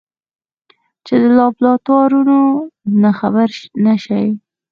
چې 1.05 1.13
د 1.21 1.23
لابراتوار 1.37 2.11
نه 3.01 3.11
خبره 3.19 3.55
نشي. 3.85 4.25